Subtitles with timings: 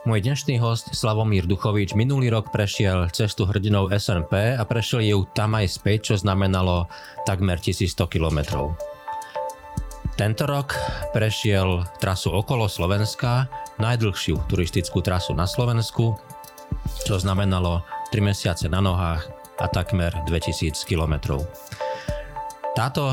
[0.00, 5.52] Môj dnešný host Slavomír Duchovič minulý rok prešiel cestu hrdinou SNP a prešiel ju tam
[5.52, 6.88] aj späť, čo znamenalo
[7.28, 8.80] takmer 1100 kilometrov.
[10.16, 10.72] Tento rok
[11.12, 16.16] prešiel trasu okolo Slovenska, najdlhšiu turistickú trasu na Slovensku,
[17.04, 19.28] čo znamenalo 3 mesiace na nohách
[19.60, 21.44] a takmer 2000 kilometrov.
[22.72, 23.12] Táto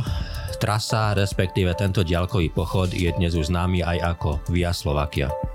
[0.64, 5.47] trasa, respektíve tento ďalkový pochod je dnes už známy aj ako Via Slovakia.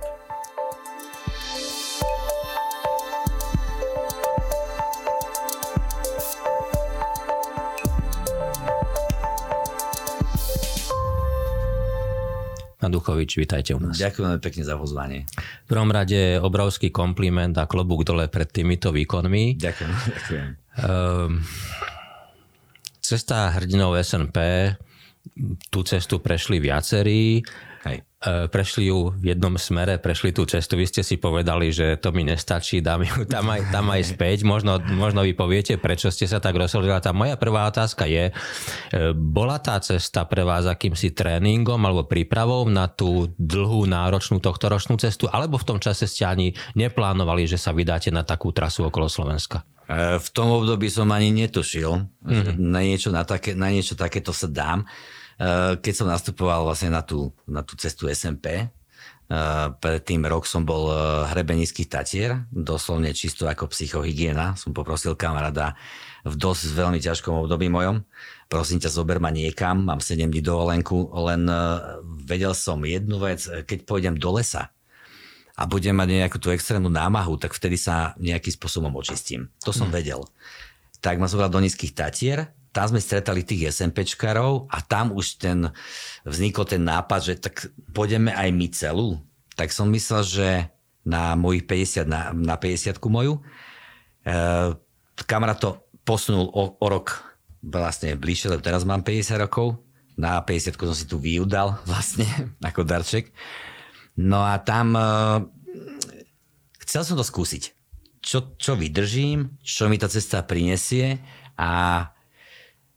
[12.92, 13.96] Duchovič, vítajte u nás.
[13.96, 15.24] Ďakujem pekne za pozvanie.
[15.64, 19.56] V prvom rade obrovský kompliment a klobúk dole pred týmito výkonmi.
[19.56, 20.46] Ďakujem, ďakujem.
[20.84, 21.40] Um,
[23.00, 24.36] cesta hrdinou SNP,
[25.72, 27.40] tú cestu prešli viacerí.
[27.82, 28.06] Hej.
[28.22, 32.14] E, prešli ju v jednom smere, prešli tú cestu, vy ste si povedali, že to
[32.14, 36.30] mi nestačí, dám ju tam aj, tam aj späť, možno, možno vy poviete, prečo ste
[36.30, 36.94] sa tak rozhodli.
[37.02, 38.32] Tá moja prvá otázka je, e,
[39.18, 45.26] bola tá cesta pre vás akýmsi tréningom alebo prípravou na tú dlhú, náročnú tohtoročnú cestu,
[45.26, 49.66] alebo v tom čase ste ani neplánovali, že sa vydáte na takú trasu okolo Slovenska?
[49.90, 52.62] E, v tom období som ani netušil, mm-hmm.
[52.62, 54.86] na, niečo, na, také, na niečo takéto sa dám.
[55.40, 60.62] Eh, keď som nastupoval vlastne na tú, na tú cestu SMP, eh, predtým rok som
[60.68, 60.98] bol eh,
[61.32, 64.58] hrebenických tatier, doslovne čisto ako psychohygiena.
[64.60, 65.72] Som poprosil kamaráda
[66.22, 68.04] v dosť veľmi ťažkom období mojom.
[68.52, 71.48] Prosím ťa, zober ma niekam, mám 7 dní dovolenku, len
[72.28, 74.68] vedel som jednu vec, keď pôjdem do lesa
[75.56, 79.48] a budem mať nejakú tú extrémnu námahu, tak vtedy sa nejakým spôsobom očistím.
[79.64, 79.94] To som mm.
[79.96, 80.20] vedel.
[81.00, 85.68] Tak ma zobral do nízkych tatier, tam sme stretali tých SMPčkarov a tam už ten,
[86.24, 89.20] vznikol ten nápad, že tak pôjdeme aj my celú.
[89.52, 90.48] Tak som myslel, že
[91.04, 93.44] na mojich 50, na, na 50 moju,
[94.24, 94.32] e,
[95.28, 97.20] kamarát to posunul o, o rok
[97.60, 99.76] vlastne bližšie, lebo teraz mám 50 rokov.
[100.16, 102.26] Na 50 som si tu vyudal vlastne
[102.64, 103.30] ako darček.
[104.16, 105.04] No a tam e,
[106.88, 107.76] chcel som to skúsiť.
[108.22, 111.18] Čo, čo vydržím, čo mi tá cesta prinesie
[111.58, 112.06] a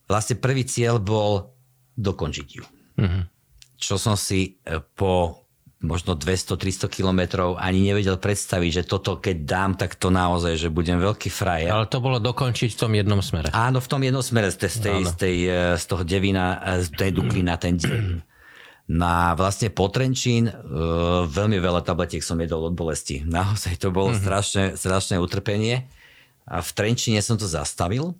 [0.05, 1.55] vlastne prvý cieľ bol
[1.95, 2.63] dokončiť ju.
[3.01, 3.23] Mm-hmm.
[3.75, 5.45] Čo som si e, po
[5.85, 10.97] možno 200-300 kilometrov ani nevedel predstaviť, že toto keď dám, tak to naozaj, že budem
[10.97, 11.69] veľký frajer.
[11.69, 13.53] Ale to bolo dokončiť v tom jednom smere.
[13.53, 16.57] Áno, v tom jednom smere, z, tej, z, tej, z, tej, e, z toho devina,
[16.63, 18.33] e, z tej dukly na ten deň.
[18.85, 23.25] Na vlastne potrenčín uh, veľmi veľa tabletiek som jedol od bolesti.
[23.25, 24.21] Naozaj to bolo mm-hmm.
[24.21, 25.89] strašné, strašné utrpenie.
[26.45, 28.13] A v Trenčine som to zastavil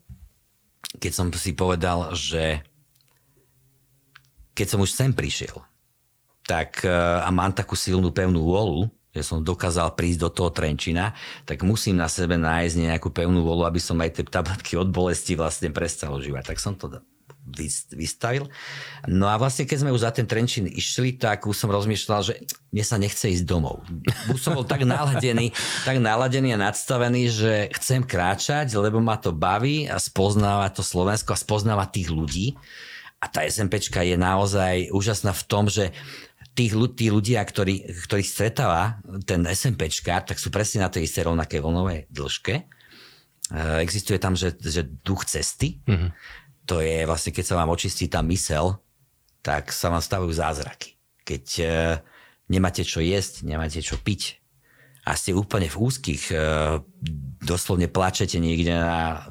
[0.98, 2.64] keď som si povedal, že
[4.56, 5.60] keď som už sem prišiel,
[6.48, 6.92] tak e,
[7.22, 11.16] a mám takú silnú pevnú volu, že som dokázal prísť do toho Trenčina,
[11.48, 15.40] tak musím na sebe nájsť nejakú pevnú volu, aby som aj tie tabletky od bolesti
[15.40, 16.52] vlastne prestal užívať.
[16.52, 17.00] Tak som to
[17.94, 18.50] vystavil.
[19.06, 22.34] No a vlastne keď sme už za ten Trenčín išli, tak už som rozmýšľal, že
[22.74, 23.86] mne sa nechce ísť domov.
[24.34, 25.54] Už som bol tak naladený,
[25.86, 31.38] tak naladený a nadstavený, že chcem kráčať, lebo ma to baví a spoznávať to Slovensko
[31.38, 32.48] a spoznávať tých ľudí.
[33.22, 35.94] A tá SMPčka je naozaj úžasná v tom, že
[36.58, 41.60] tých, tí ľudia, ktorí, ktorí stretáva ten SMPčka, tak sú presne na tej istej rovnakej
[41.62, 42.56] vlnovej dĺžke.
[42.56, 42.64] E,
[43.84, 45.84] existuje tam, že, že duch cesty.
[45.86, 48.82] Mm-hmm to je vlastne, keď sa vám očistí tá mysel,
[49.46, 50.98] tak sa vám stavujú zázraky.
[51.22, 51.66] Keď e,
[52.50, 54.42] nemáte čo jesť, nemáte čo piť
[55.06, 56.36] a ste úplne v úzkých, e,
[57.46, 59.22] doslovne plačete niekde na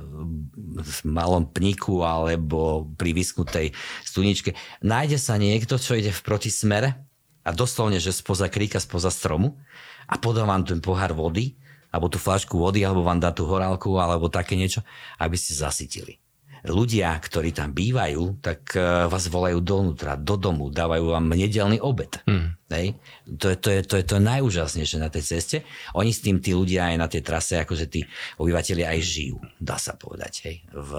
[1.02, 3.74] malom pníku alebo pri vysknutej
[4.06, 4.54] stuničke,
[4.86, 6.94] nájde sa niekto, čo ide v protismere
[7.42, 9.58] a doslovne, že spoza kríka, spoza stromu
[10.06, 11.58] a podá vám ten pohár vody
[11.90, 14.82] alebo tú flašku vody, alebo vám dá tú horálku, alebo také niečo,
[15.14, 16.23] aby ste zasytili
[16.64, 22.16] ľudia, ktorí tam bývajú, tak e, vás volajú dovnútra, do domu, dávajú vám nedelný obed.
[22.24, 22.56] Hmm.
[22.72, 22.96] Hej?
[23.36, 25.56] To, je, to, je, to je to najúžasnejšie na tej ceste.
[25.92, 28.00] Oni s tým, tí ľudia aj na tej trase, akože tí
[28.40, 30.32] obyvateľi aj žijú, dá sa povedať.
[30.48, 30.56] Hej?
[30.72, 30.92] V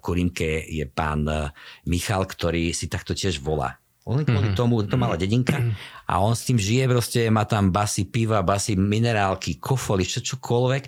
[0.00, 1.52] Kurimke je pán e,
[1.84, 3.76] Michal, ktorý si takto tiež volá.
[4.08, 4.58] On kvôli mm-hmm.
[4.58, 5.60] tomu, to malá dedinka
[6.08, 10.84] a on s tým žije, proste má tam basy piva, basy minerálky, kofoly, čokoľvek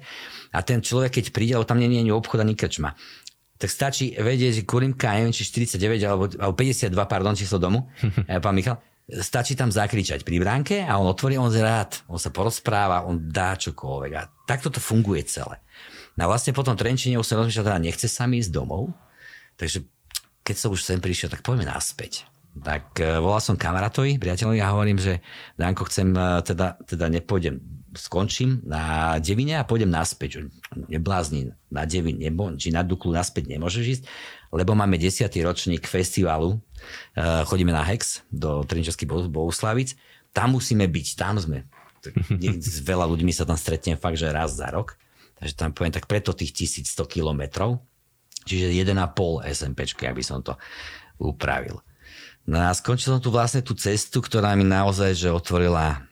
[0.56, 2.96] a ten človek, keď príde, tam nie je ani obchod, ani krčma
[3.62, 7.86] tak stačí vedieť, že Kurimka, neviem, či 49 alebo, alebo 52, pardon, číslo domu,
[8.26, 12.34] eh, pán Michal, stačí tam zakričať pri bránke a on otvorí, on rád, on sa
[12.34, 15.62] porozpráva, on dá čokoľvek a takto to funguje celé.
[16.18, 18.90] No a vlastne potom Trenčine už som rozmýšľal, teda nechce sa mi ísť domov,
[19.54, 19.86] takže
[20.42, 22.26] keď som už sem prišiel, tak poďme naspäť.
[22.52, 25.24] Tak uh, volal som kamarátovi, priateľovi a hovorím, že
[25.56, 30.48] Danko, chcem, uh, teda, teda nepôjdem skončím na Devine a pôjdem naspäť.
[30.88, 34.04] Neblázni, na Devin, nebo, či na Duklu naspäť nemôžeš ísť,
[34.52, 35.28] lebo máme 10.
[35.44, 39.96] ročník festivalu, uh, chodíme na Hex do Trinčovských Bohuslavic,
[40.32, 41.68] tam musíme byť, tam sme.
[42.40, 44.96] S veľa ľuďmi sa tam stretnem fakt, že raz za rok.
[45.38, 46.54] Takže tam poviem, tak preto tých
[46.86, 47.82] 1100 kilometrov,
[48.46, 48.94] čiže 1,5
[49.42, 50.56] SMPčky, aby som to
[51.20, 51.82] upravil.
[52.42, 56.02] No a skončil som tu vlastne tú cestu, ktorá mi naozaj že otvorila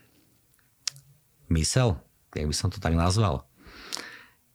[1.50, 1.98] mysel,
[2.32, 3.46] jak by som to tak nazval.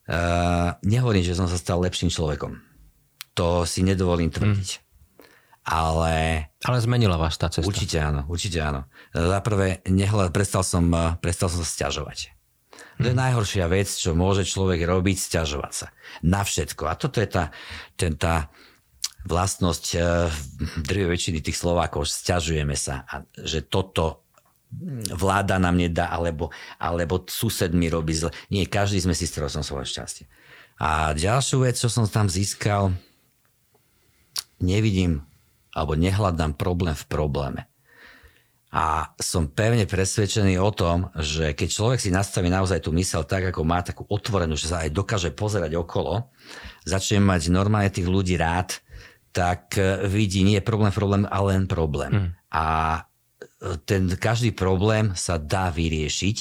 [0.06, 2.62] Uh, nehovorím, že som sa stal lepším človekom.
[3.36, 4.70] To si nedovolím tvrdiť.
[4.80, 4.84] Mm.
[5.66, 6.14] Ale...
[6.62, 7.66] Ale zmenila vás tá cesta.
[7.66, 8.86] Určite áno, určite áno.
[9.12, 12.38] Za prvé, nehľad, prestal, som, prestal som sa stiažovať.
[13.02, 13.22] To je mhm.
[13.28, 15.88] najhoršia vec, čo môže človek robiť, stiažovať sa.
[16.24, 16.88] Na všetko.
[16.88, 17.52] A toto je tá,
[18.00, 18.48] ten, tá
[19.26, 20.30] vlastnosť uh,
[20.86, 23.04] drvej väčšiny tých Slovákov, stiažujeme sa.
[23.10, 24.25] A že toto
[25.16, 26.52] vláda nám nedá, alebo,
[26.82, 28.34] alebo sused mi robí zle.
[28.52, 30.26] Nie, každý sme si strojom svoje šťastie.
[30.82, 32.92] A ďalšiu vec, čo som tam získal,
[34.60, 35.24] nevidím
[35.76, 37.62] alebo nehľadám problém v probléme.
[38.76, 43.52] A som pevne presvedčený o tom, že keď človek si nastaví naozaj tú mysel tak,
[43.52, 46.28] ako má takú otvorenú, že sa aj dokáže pozerať okolo,
[46.84, 48.76] začne mať normálne tých ľudí rád,
[49.32, 49.80] tak
[50.12, 52.12] vidí nie problém, problém, ale len problém.
[52.12, 52.30] Mm.
[52.52, 52.64] A
[53.88, 56.38] ten každý problém sa dá vyriešiť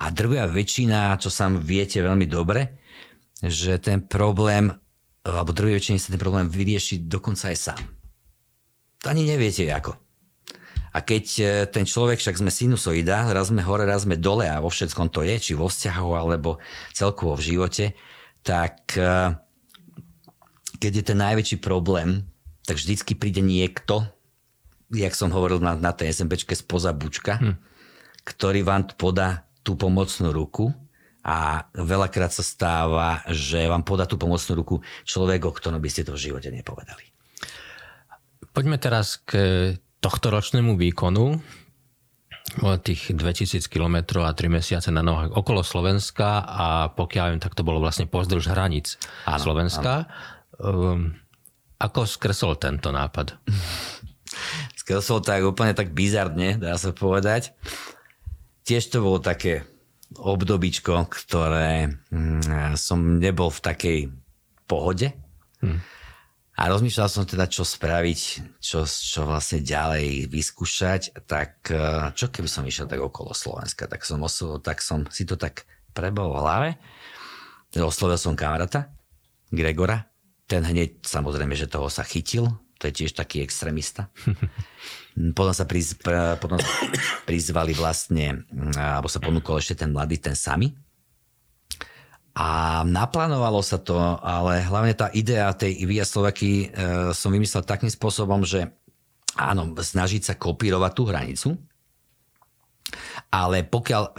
[0.00, 2.80] a drvia väčšina, čo sa viete veľmi dobre,
[3.44, 4.72] že ten problém,
[5.22, 7.80] alebo drvia väčšina sa ten problém vyrieši dokonca aj sám.
[9.04, 10.06] To ani neviete ako.
[10.96, 14.64] A keď e, ten človek, však sme sinusoida, raz sme hore, raz sme dole a
[14.64, 16.56] vo všetkom to je, či vo vzťahu, alebo
[16.96, 17.92] celkovo v živote,
[18.40, 19.36] tak e,
[20.80, 22.24] keď je ten najväčší problém,
[22.64, 24.08] tak vždycky príde niekto,
[24.92, 27.54] jak som hovoril na, na tej SMBčke spoza bučka, hm.
[28.22, 30.70] ktorý vám podá tú pomocnú ruku
[31.26, 36.06] a veľakrát sa stáva, že vám podá tú pomocnú ruku človek, o ktorom by ste
[36.06, 37.02] to v živote nepovedali.
[38.54, 39.34] Poďme teraz k
[39.98, 41.42] tohto ročnému výkonu
[42.86, 47.66] tých 2000 km a 3 mesiace na nohách okolo Slovenska a pokiaľ viem, tak to
[47.66, 48.96] bolo vlastne pozdĺž hranic
[49.26, 50.06] áno, Slovenska.
[50.62, 50.94] Áno.
[50.96, 51.00] Um,
[51.76, 53.34] ako skresol tento nápad?
[54.86, 57.50] skresol tak úplne tak bizarne, dá sa povedať.
[58.62, 59.66] Tiež to bolo také
[60.14, 63.98] obdobičko, ktoré mm, som nebol v takej
[64.70, 65.10] pohode.
[65.58, 65.82] Hm.
[66.56, 68.20] A rozmýšľal som teda, čo spraviť,
[68.62, 71.18] čo, čo vlastne ďalej vyskúšať.
[71.26, 71.82] Tak e,
[72.14, 75.66] čo keby som išiel tak okolo Slovenska, tak som, oslo, tak som si to tak
[75.98, 76.70] prebol v hlave.
[77.74, 78.94] Oslovil som kamaráta,
[79.50, 80.06] Gregora.
[80.46, 84.12] Ten hneď, samozrejme, že toho sa chytil, to je tiež taký extrémista.
[85.36, 85.96] potom sa, priz,
[86.40, 86.60] potom
[87.24, 88.44] prizvali vlastne,
[88.76, 90.76] alebo sa ponúkol ešte ten mladý, ten sami.
[92.36, 97.88] A naplánovalo sa to, ale hlavne tá idea tej Via Slovaky e, som vymyslel takým
[97.88, 98.76] spôsobom, že
[99.40, 101.48] áno, snažiť sa kopírovať tú hranicu,
[103.32, 104.12] ale pokiaľ e,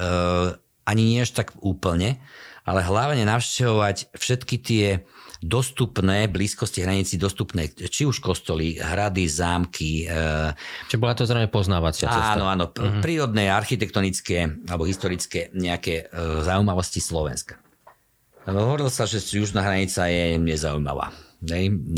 [0.89, 2.17] ani nie až tak úplne,
[2.65, 5.05] ale hlavne navštevovať všetky tie
[5.41, 10.09] dostupné, blízkosti hranici dostupné, či už kostoly, hrady, zámky.
[10.09, 10.53] E,
[10.89, 12.37] Čiže bola to zrejme poznávacia cesta.
[12.37, 13.01] Áno, áno, uh-huh.
[13.01, 17.61] prírodné, architektonické alebo historické nejaké e, zaujímavosti Slovenska.
[18.47, 21.11] Hovorilo sa, že južná hranica je nezaujímavá.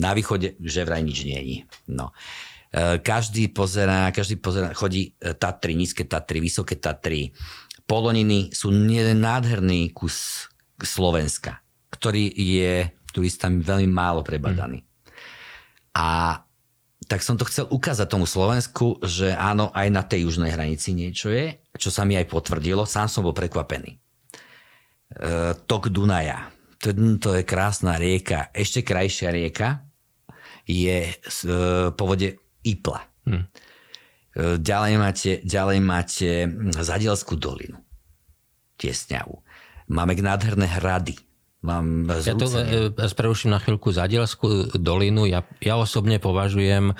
[0.01, 1.63] Na východe že vraj nič je.
[1.87, 2.11] No.
[2.75, 7.31] E, každý pozerá, každý pozerá, chodí Tatry, nízke Tatry, vysoké Tatry.
[7.89, 11.59] Poloniny sú nádherný kus Slovenska,
[11.89, 14.81] ktorý je turistami veľmi málo prebadaný.
[14.81, 14.87] Mm.
[15.99, 16.07] A
[17.09, 21.33] tak som to chcel ukázať tomu Slovensku, že áno, aj na tej južnej hranici niečo
[21.33, 22.85] je, čo sa mi aj potvrdilo.
[22.85, 23.97] Sám som bol prekvapený.
[23.97, 23.99] E,
[25.65, 26.53] tok Dunaja.
[26.85, 28.53] To, to je krásna rieka.
[28.53, 29.89] Ešte krajšia rieka
[30.69, 31.13] je e,
[31.97, 33.01] po vode Ipla.
[33.25, 33.49] Hmm.
[34.37, 36.29] E, ďalej, máte, ďalej máte
[36.77, 37.81] Zadielskú dolinu.
[38.77, 39.41] Tiesňavú.
[39.89, 41.28] Máme nádherné hrady
[41.59, 45.27] Mám ja to e, preruším na chvíľku Zadielskú dolinu.
[45.27, 46.93] Ja, ja osobne považujem, e,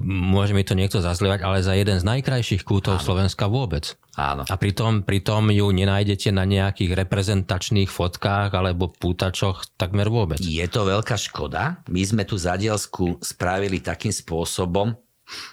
[0.00, 3.04] môže mi to niekto zazlievať, ale za jeden z najkrajších kútov Áno.
[3.04, 3.92] Slovenska vôbec.
[4.16, 4.48] Áno.
[4.48, 10.40] A pritom, pritom ju nenájdete na nejakých reprezentačných fotkách alebo pútačoch takmer vôbec.
[10.40, 11.84] Je to veľká škoda.
[11.92, 14.96] My sme tu Zadielsku spravili takým spôsobom,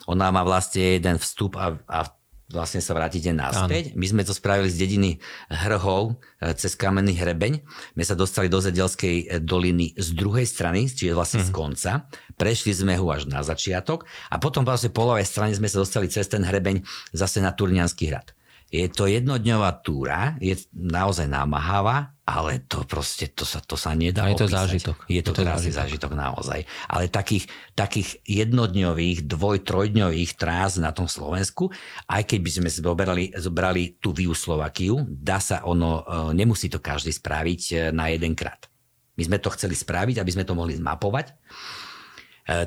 [0.08, 2.08] ona má vlastne jeden vstup a, a
[2.52, 3.92] vlastne sa vrátite naspäť.
[3.92, 3.98] Áno.
[3.98, 5.12] My sme to spravili z dediny
[5.50, 7.64] Hrhov e, cez kamenný hrebeň.
[7.96, 11.48] My sa dostali do Zedelskej e, doliny z druhej strany, čiže vlastne mm.
[11.48, 11.56] z mhm.
[11.56, 11.92] konca.
[12.36, 16.12] Prešli sme ho až na začiatok a potom vlastne po ľavej strane sme sa dostali
[16.12, 16.84] cez ten hrebeň
[17.16, 18.36] zase na Turnianský hrad.
[18.72, 24.24] Je to jednodňová túra, je naozaj námahavá, ale to proste, to sa, to sa nedá
[24.24, 24.56] A je to opísať.
[24.56, 24.98] zážitok.
[25.04, 25.76] Je to, Je to krásny zážitok.
[25.76, 26.60] zážitok naozaj.
[26.88, 31.68] Ale takých, takých jednodňových, dvoj, trojdňových trás na tom Slovensku,
[32.08, 36.80] aj keď by sme zobrali, zobrali tú Viu Slovakiu, dá sa ono, e, nemusí to
[36.80, 38.72] každý spraviť e, na jeden krát.
[39.20, 41.28] My sme to chceli spraviť, aby sme to mohli zmapovať.
[41.28, 41.34] E,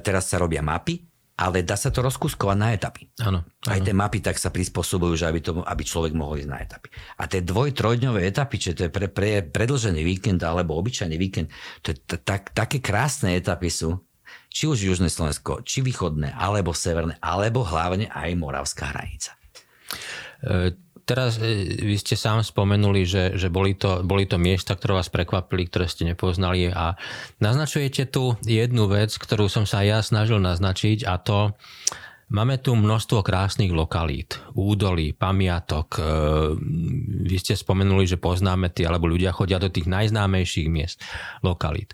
[0.05, 1.01] Teraz sa robia mapy,
[1.35, 3.11] ale dá sa to rozkuskovať na etapy.
[3.19, 3.43] Áno.
[3.67, 3.87] Aj áno.
[3.87, 6.95] tie mapy tak sa prispôsobujú, že aby, to, aby človek mohol ísť na etapy.
[7.19, 11.51] A tie dvoj, trojdňové etapy, čiže to je pre, pre predlžený víkend alebo obyčajný víkend,
[11.83, 13.99] to je t- tak, také krásne etapy sú,
[14.47, 19.35] či už južné Slovensko, či východné, alebo severné, alebo hlavne aj moravská hranica.
[20.39, 24.97] E, Teraz e, vy ste sám spomenuli, že, že boli, to, boli to miesta, ktoré
[25.05, 26.97] vás prekvapili, ktoré ste nepoznali a
[27.45, 31.53] naznačujete tu jednu vec, ktorú som sa ja snažil naznačiť a to
[32.33, 35.89] máme tu množstvo krásnych lokalít, údolí, pamiatok.
[35.97, 36.03] E,
[37.29, 41.05] Vy ste spomenuli, že poznáme tie, alebo ľudia chodia do tých najznámejších miest,
[41.45, 41.93] lokalít.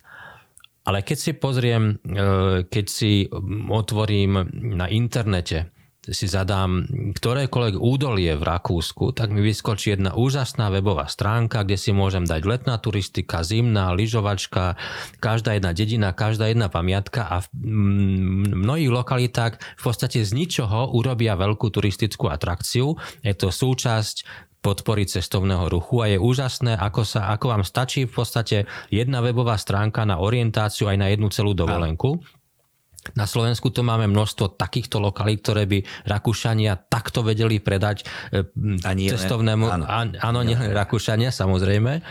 [0.86, 3.26] Ale keď si pozriem, e, keď si
[3.66, 4.46] otvorím
[4.78, 5.74] na internete,
[6.10, 11.90] si zadám ktorékoľvek údolie v Rakúsku, tak mi vyskočí jedna úžasná webová stránka, kde si
[11.94, 14.74] môžem dať letná turistika, zimná, lyžovačka,
[15.22, 20.92] každá jedna dedina, každá jedna pamiatka a v mm, mnohých lokalitách v podstate z ničoho
[20.92, 22.98] urobia veľkú turistickú atrakciu.
[23.22, 28.12] Je to súčasť podpory cestovného ruchu a je úžasné, ako, sa, ako vám stačí v
[28.12, 28.56] podstate
[28.92, 32.20] jedna webová stránka na orientáciu aj na jednu celú dovolenku.
[33.16, 38.44] Na Slovensku to máme množstvo takýchto lokalít, ktoré by Rakúšania takto vedeli predať e,
[38.84, 39.64] A nie cestovnému...
[39.72, 39.84] áno.
[40.20, 42.04] Áno, nie len Rakúšania, samozrejme.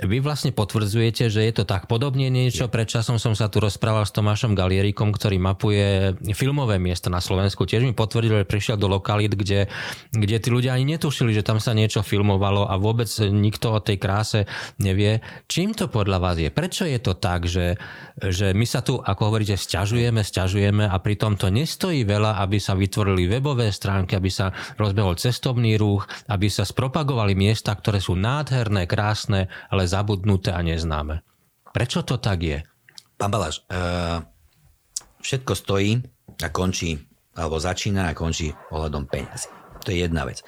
[0.00, 2.72] Vy vlastne potvrdzujete, že je to tak podobne niečo.
[2.72, 7.68] Pred časom som sa tu rozprával s Tomášom Galierikom, ktorý mapuje filmové miesta na Slovensku.
[7.68, 9.68] Tiež mi potvrdil, že prišiel do lokalít, kde,
[10.08, 14.00] kde tí ľudia ani netušili, že tam sa niečo filmovalo a vôbec nikto o tej
[14.00, 14.48] kráse
[14.80, 15.20] nevie.
[15.52, 16.48] Čím to podľa vás je?
[16.48, 17.76] Prečo je to tak, že,
[18.16, 22.72] že my sa tu, ako hovoríte, sťažujeme, sťažujeme a pritom to nestojí veľa, aby sa
[22.72, 24.48] vytvorili webové stránky, aby sa
[24.80, 31.26] rozbehol cestovný ruch, aby sa spropagovali miesta, ktoré sú nádherné, krásne, ale zabudnuté a neznáme.
[31.74, 32.58] Prečo to tak je?
[33.18, 34.22] Pán Baláš, uh,
[35.20, 35.98] všetko stojí
[36.40, 36.96] a končí,
[37.34, 39.50] alebo začína a končí ohľadom peňazí.
[39.82, 40.46] To je jedna vec.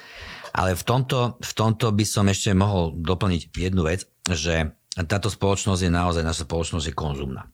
[0.53, 4.77] Ale v tomto, v tomto by som ešte mohol doplniť jednu vec, že
[5.09, 7.49] táto spoločnosť je naozaj, naša spoločnosť je konzumná.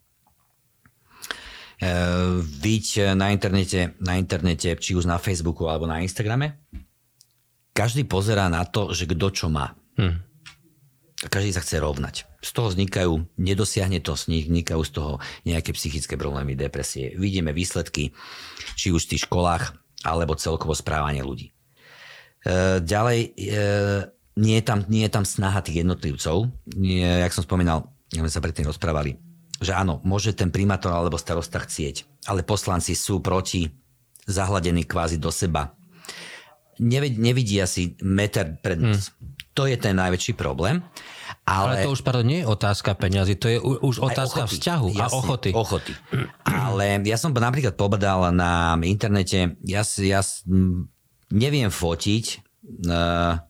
[1.78, 1.92] E,
[2.42, 6.58] Viď na internete, na internete, či už na Facebooku alebo na Instagrame,
[7.70, 9.78] každý pozerá na to, že kto čo má.
[9.94, 10.27] Hm.
[11.28, 12.24] Každý sa chce rovnať.
[12.40, 15.12] Z toho vznikajú, nedosiahne to z nich, vznikajú z toho
[15.44, 17.12] nejaké psychické problémy, depresie.
[17.20, 18.16] Vidíme výsledky,
[18.74, 19.76] či už v tých školách,
[20.08, 21.52] alebo celkovo správanie ľudí.
[22.46, 23.60] E, ďalej, e,
[24.38, 26.48] nie, je tam, nie je tam snaha tých jednotlivcov.
[26.78, 29.18] Nie, jak som spomínal, sme sa predtým rozprávali,
[29.58, 33.68] že áno, môže ten primátor alebo starosta chcieť, ale poslanci sú proti,
[34.28, 35.74] zahladení kvázi do seba.
[36.78, 39.10] Nevid, nevidia si meter pred nos.
[39.10, 39.34] Hmm.
[39.58, 40.78] To je ten najväčší problém.
[41.44, 44.54] Ale, Ale, to už, pardon, nie je otázka peňazí, to je už otázka ochoty.
[44.56, 45.50] vzťahu a Jasne, ochoty.
[45.52, 45.92] Ochoty.
[46.44, 50.20] Ale ja som napríklad povedal na internete, ja, ja
[51.28, 52.24] neviem fotiť
[52.88, 53.40] uh,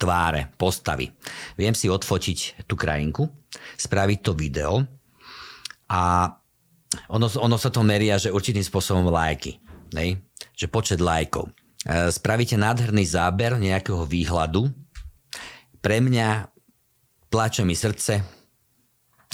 [0.00, 1.12] tváre, postavy.
[1.60, 3.28] Viem si odfotiť tú krajinku,
[3.76, 4.80] spraviť to video
[5.90, 6.32] a
[7.10, 9.60] ono, ono sa to meria, že určitým spôsobom lajky.
[9.94, 10.18] Nej?
[10.56, 11.50] Že počet lajkov.
[11.86, 14.70] E, Spravíte nádherný záber nejakého výhľadu.
[15.78, 16.50] Pre mňa
[17.30, 18.20] pláče mi srdce,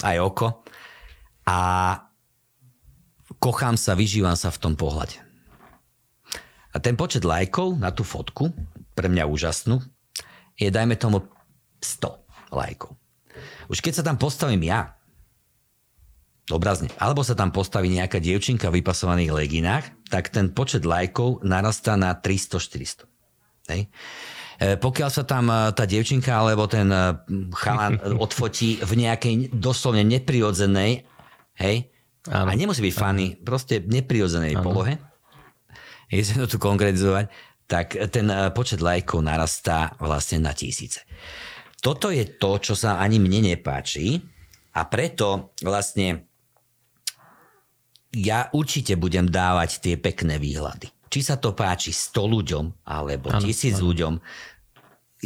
[0.05, 0.61] aj oko
[1.49, 1.57] a
[3.41, 5.17] kochám sa, vyžívam sa v tom pohľade.
[6.71, 8.53] A ten počet lajkov na tú fotku,
[8.93, 9.81] pre mňa úžasnú,
[10.53, 11.25] je dajme tomu
[11.81, 12.93] 100 lajkov.
[13.69, 14.97] Už keď sa tam postavím ja,
[16.53, 21.99] obrazne, alebo sa tam postaví nejaká dievčinka v vypasovaných leginách, tak ten počet lajkov narastá
[21.99, 23.09] na 300-400.
[23.73, 23.91] Hej?
[24.57, 27.13] E, Pokiaľ sa tam e, tá dievčinka alebo ten e,
[27.53, 31.05] chalan odfotí v nejakej doslovne neprirodzenej,
[31.61, 31.77] hej,
[32.27, 32.49] Áno.
[32.49, 34.97] a nemusí byť fany, proste neprirodzenej polohe,
[36.09, 37.29] je sa to tu konkretizovať,
[37.67, 41.03] tak ten počet lajkov narastá vlastne na tisíce.
[41.83, 44.23] Toto je to, čo sa ani mne nepáči
[44.71, 46.27] a preto vlastne
[48.15, 50.96] ja určite budem dávať tie pekné výhľady.
[51.07, 54.19] Či sa to páči 100 ľuďom alebo Áno, tisíc ľuďom,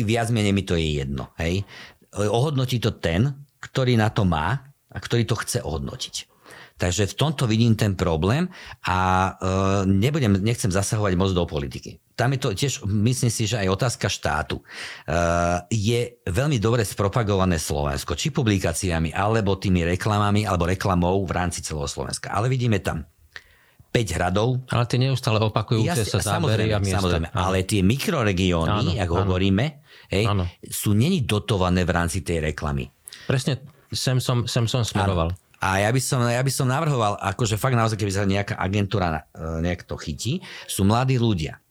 [0.06, 1.34] viac menej mi to je jedno.
[1.42, 1.68] Hej?
[2.16, 6.32] Ohodnotí to ten, ktorý na to má a ktorý to chce ohodnotiť.
[6.82, 8.50] Takže v tomto vidím ten problém
[8.90, 8.98] a
[9.38, 12.02] uh, nebudem, nechcem zasahovať moc do politiky.
[12.18, 14.66] Tam je to tiež, myslím si, že aj otázka štátu.
[15.06, 21.62] Uh, je veľmi dobre spropagované Slovensko, či publikáciami, alebo tými reklamami, alebo reklamou v rámci
[21.62, 22.34] celého Slovenska.
[22.34, 23.06] Ale vidíme tam
[23.91, 24.63] 5 hradov.
[24.71, 27.03] Ale tie neustále opakujúce sa zábery a miesta.
[27.03, 30.25] Samozrejme, ale tie mikroregióny, ako hovoríme, hej,
[30.63, 32.88] sú není dotované v rámci tej reklamy.
[33.27, 33.60] Presne,
[33.91, 35.36] sem som, sem som smeroval.
[35.36, 35.39] Áno.
[35.62, 39.29] A ja by, som, ja by som navrhoval, akože fakt naozaj, keby sa nejaká agentúra
[39.29, 41.62] e, nejak to chytí, sú mladí ľudia,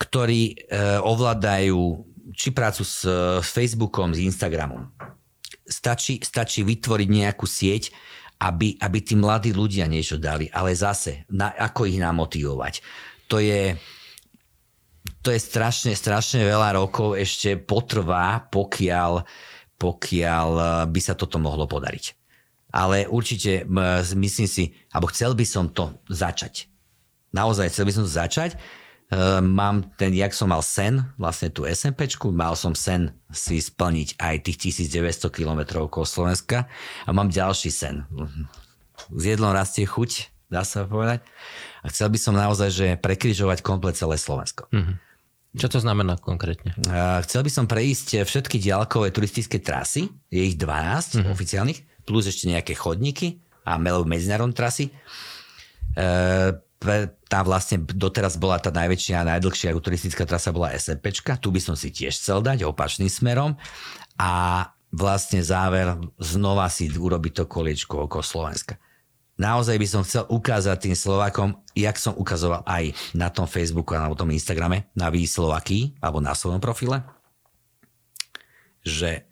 [0.00, 2.00] ktorí e, ovládajú
[2.32, 3.04] či prácu s,
[3.44, 4.88] s Facebookom, s Instagramom.
[5.68, 7.92] Stačí, stačí vytvoriť nejakú sieť,
[8.40, 10.48] aby, aby tí mladí ľudia niečo dali.
[10.48, 12.80] Ale zase, na, ako ich namotivovať?
[13.28, 13.76] To je,
[15.20, 19.22] to je strašne, strašne veľa rokov ešte potrvá, pokiaľ,
[19.76, 22.20] pokiaľ e, by sa toto mohlo podariť
[22.70, 23.66] ale určite
[24.14, 26.70] myslím si, alebo chcel by som to začať.
[27.34, 28.50] Naozaj chcel by som to začať.
[29.10, 34.22] Uh, mám ten, jak som mal sen, vlastne tú SMPčku, mal som sen si splniť
[34.22, 36.70] aj tých 1900 km okolo Slovenska
[37.04, 38.06] a mám ďalší sen.
[39.10, 41.26] S jedlom rastie chuť, dá sa povedať.
[41.82, 44.70] A chcel by som naozaj, že prekryžovať komplet celé Slovensko.
[44.70, 44.96] Mm-hmm.
[45.58, 46.78] Čo to znamená konkrétne?
[46.86, 51.32] Uh, chcel by som prejsť všetky diaľkové turistické trasy, je ich 12 mm-hmm.
[51.34, 54.88] oficiálnych, plus ešte nejaké chodníky a medzinárodné trasy.
[54.88, 54.92] E,
[57.28, 61.36] tá vlastne doteraz bola tá najväčšia a najdlhšia turistická trasa bola SMPčka.
[61.36, 63.60] Tu by som si tiež chcel dať opačným smerom.
[64.16, 68.80] A vlastne záver znova si urobiť to koliečko okolo Slovenska.
[69.40, 74.04] Naozaj by som chcel ukázať tým Slovákom, jak som ukazoval aj na tom Facebooku a
[74.04, 77.00] na tom Instagrame, na Výslovaký, alebo na svojom profile,
[78.84, 79.24] že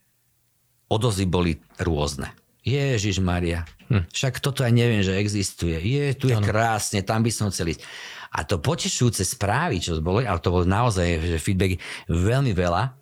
[0.88, 2.32] odozy boli rôzne.
[2.68, 4.12] Ježiš Maria, hm.
[4.12, 5.80] však toto aj neviem, že existuje.
[5.80, 6.44] Je, tu je ano.
[6.44, 7.82] krásne, tam by som chcel ísť.
[8.28, 11.80] A to potešujúce správy, čo boli, ale to bolo naozaj že feedback
[12.12, 12.92] veľmi veľa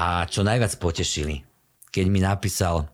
[0.00, 1.44] a čo najviac potešili,
[1.92, 2.88] keď mi napísal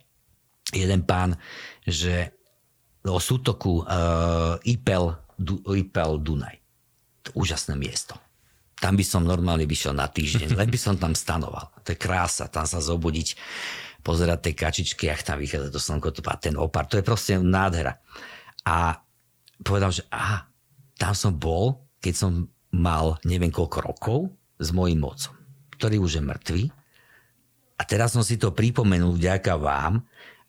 [0.74, 1.38] jeden pán,
[1.86, 2.34] že
[3.06, 6.58] o sútoku uh, Ipel, du, Ipel Dunaj.
[7.30, 8.18] To úžasné miesto.
[8.76, 11.70] Tam by som normálne vyšiel na týždeň, len by som tam stanoval.
[11.86, 13.38] To je krása, tam sa zobudiť
[14.06, 17.98] pozerať tej kačičky, ak tam vychádza to slnko, to ten opar, to je proste nádhera.
[18.62, 19.02] A
[19.66, 20.46] povedal, že aha,
[20.94, 22.32] tam som bol, keď som
[22.70, 24.18] mal neviem koľko rokov
[24.62, 25.34] s mojím mocom,
[25.74, 26.64] ktorý už je mŕtvý.
[27.76, 30.00] A teraz som si to pripomenul vďaka vám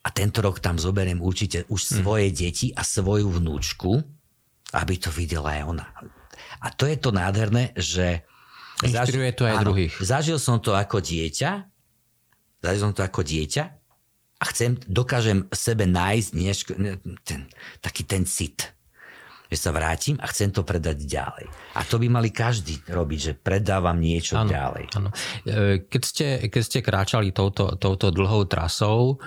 [0.06, 1.90] a tento rok tam zoberiem určite už mhm.
[2.06, 2.36] svoje mm.
[2.38, 3.98] deti a svoju vnúčku,
[4.78, 5.86] aby to videla aj ona.
[6.62, 8.22] A to je to nádherné, že...
[8.86, 9.94] Inšpiruje to aj áno, druhých.
[9.98, 11.66] Zažil som to ako dieťa
[12.62, 13.64] Zažil som to ako dieťa
[14.38, 16.58] a chcem, dokážem sebe nájsť nieš,
[17.26, 17.50] ten,
[17.82, 18.78] taký ten cit
[19.48, 21.48] že sa vrátim a chcem to predať ďalej.
[21.80, 24.84] A to by mali každý robiť, že predávam niečo ano, ďalej.
[25.00, 25.10] Ano.
[25.48, 29.24] E, keď, ste, keď ste kráčali touto, touto dlhou trasou,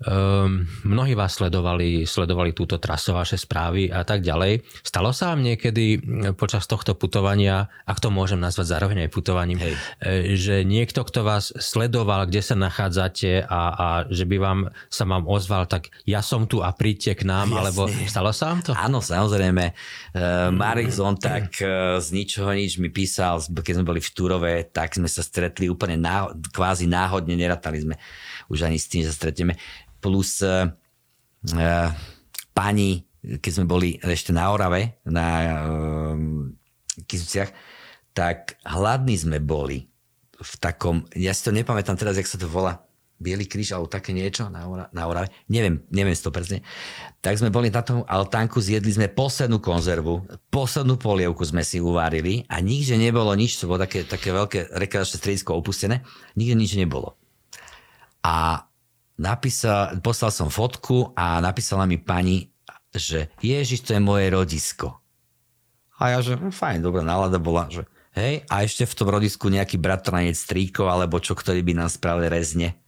[0.00, 4.64] Um, mnohí vás sledovali, sledovali túto trasu, vaše správy a tak ďalej.
[4.80, 6.00] Stalo sa vám niekedy
[6.40, 9.76] počas tohto putovania, ak to môžem nazvať zároveň aj putovaním, Hej.
[10.00, 15.04] E, že niekto, kto vás sledoval, kde sa nachádzate a, a že by vám sa
[15.04, 17.60] vám ozval, tak ja som tu a príďte k nám, Jasne.
[17.60, 18.72] alebo stalo sa vám to?
[18.72, 19.76] Áno, samozrejme.
[20.16, 24.96] Uh, Marek tak uh, z ničoho nič mi písal, keď sme boli v Turove, tak
[24.96, 28.00] sme sa stretli úplne náho- kvázi náhodne, neratali sme
[28.48, 29.60] už ani s tým, že sa stretneme
[30.00, 30.68] plus uh,
[32.56, 35.26] pani, keď sme boli ešte na Orave, na
[35.62, 36.16] uh,
[37.04, 37.52] Kisuciach,
[38.16, 39.86] tak hladní sme boli
[40.40, 42.80] v takom, ja si to nepamätám teraz, jak sa to volá,
[43.20, 44.64] Bielý kríž alebo také niečo na,
[44.96, 46.64] na Orave, neviem, neviem to presne.
[47.20, 52.48] Tak sme boli na tom altánku, zjedli sme poslednú konzervu, poslednú polievku sme si uvárili
[52.48, 56.00] a nikde nebolo nič, to bolo také, také veľké rekreačné stredisko opustené,
[56.32, 57.20] nikde nič nebolo.
[58.24, 58.64] A
[59.20, 62.48] napísal, poslal som fotku a napísala mi pani,
[62.96, 64.96] že Ježiš, to je moje rodisko.
[66.00, 67.84] A ja, že hm, fajn, dobrá nálada bola, že
[68.16, 72.32] hej, a ešte v tom rodisku nejaký bratranec stríkov, alebo čo, ktorý by nám spravili
[72.32, 72.80] rezne.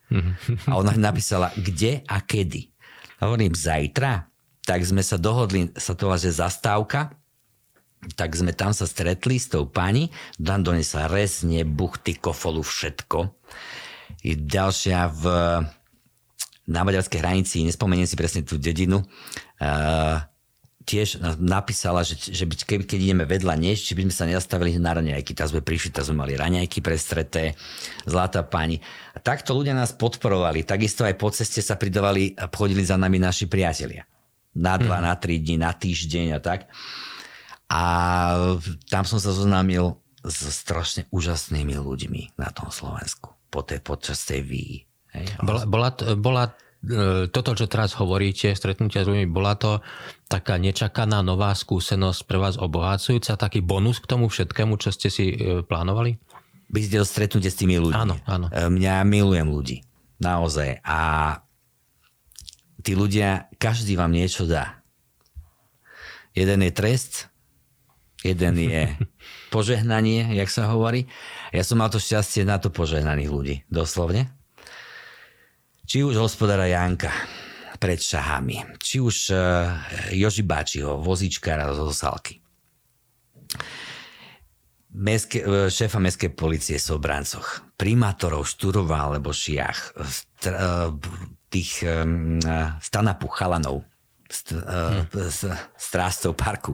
[0.68, 2.72] A ona napísala, kde a kedy.
[3.20, 4.28] A hovorím, zajtra?
[4.62, 7.16] Tak sme sa dohodli, sa to že zastávka,
[8.18, 13.30] tak sme tam sa stretli s tou pani, tam donesla rezne, buchty, kofolu, všetko.
[14.26, 15.24] I ďalšia v
[16.68, 20.22] na maďarskej hranici, nespomeniem si presne tú dedinu, uh,
[20.82, 24.98] tiež napísala, že, že keby, keď ideme vedľa než, či by sme sa nezastavili na
[24.98, 25.32] raňajky.
[25.32, 27.54] Tak sme prišli, tak sme mali raňajky prestreté,
[28.04, 28.82] zlatá pani.
[29.14, 30.66] A takto ľudia nás podporovali.
[30.66, 34.04] Takisto aj po ceste sa pridávali a chodili za nami naši priatelia.
[34.52, 35.06] Na dva, hmm.
[35.06, 36.68] na tri dní, na týždeň a tak.
[37.72, 37.82] A
[38.92, 44.44] tam som sa zoznámil s strašne úžasnými ľuďmi na tom Slovensku po tej, počas tej
[44.44, 44.78] výji.
[45.42, 46.52] Bola, bola, bola e,
[47.30, 49.78] toto, čo teraz hovoríte, stretnutia s ľuďmi, bola to
[50.26, 55.32] taká nečakaná nová skúsenosť pre vás obohacujúca, taký bonus k tomu všetkému, čo ste si
[55.32, 56.18] e, plánovali?
[56.72, 58.00] By ste stretnutie s tými ľuďmi.
[58.00, 58.46] Áno, áno.
[58.48, 59.84] E, mňa milujem ľudí.
[60.22, 60.80] Naozaj.
[60.86, 60.98] A
[62.80, 64.82] tí ľudia, každý vám niečo dá.
[66.32, 67.28] Jeden je trest,
[68.24, 68.88] jeden je
[69.54, 71.06] požehnanie, jak sa hovorí.
[71.52, 74.32] Ja som mal to šťastie na to požehnaných ľudí, doslovne.
[75.82, 77.10] Či už hospodára Janka
[77.82, 79.66] pred šahami, či už uh,
[80.14, 82.38] Joži Báčiho, vozíčkára zo Salky.
[84.94, 90.94] Meske, uh, šéfa mestskej policie v Sobrancoch, primátorov Šturova alebo Šiach, st- uh,
[91.52, 91.84] tých
[92.80, 93.84] stanapu chalanov,
[95.76, 96.72] strážcov parku,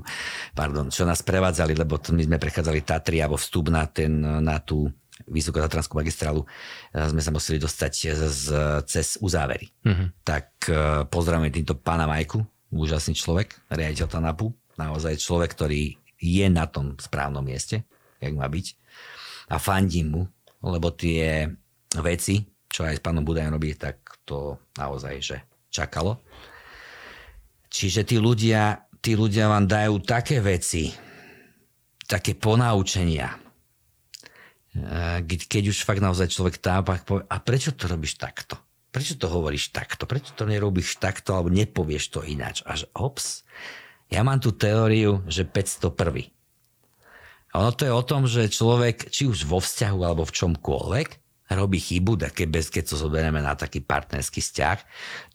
[0.55, 4.87] pardon, čo nás prevádzali, lebo my sme prechádzali Tatry alebo vstup na, ten, na tú
[5.27, 6.47] vysokotatranskú magistrálu
[6.95, 8.47] sme sa museli dostať z,
[8.87, 9.67] cez uzávery.
[9.83, 10.13] Uh-huh.
[10.23, 10.71] Tak
[11.11, 17.43] pozdravujeme týmto pána Majku, úžasný človek, riaditeľ TANAPu, naozaj človek, ktorý je na tom správnom
[17.43, 17.83] mieste,
[18.23, 18.67] jak má byť.
[19.51, 20.23] A fandím mu,
[20.63, 21.49] lebo tie
[21.99, 25.37] veci, čo aj s pánom Budajom robí, tak to naozaj, že
[25.73, 26.21] čakalo.
[27.73, 30.93] Čiže tí ľudia, tí ľudia vám dajú také veci,
[32.05, 33.33] také ponaučenia,
[35.25, 38.59] keď už fakt naozaj človek tápa, povie, a prečo to robíš takto?
[38.89, 40.09] Prečo to hovoríš takto?
[40.09, 42.65] Prečo to nerobíš takto, alebo nepovieš to ináč?
[42.65, 43.45] Až ops,
[44.09, 46.33] ja mám tú teóriu, že 501.
[47.53, 51.09] A ono to je o tom, že človek, či už vo vzťahu alebo v čomkoľvek,
[51.49, 54.79] robí chybu, také bez, keď to zoberieme na taký partnerský vzťah,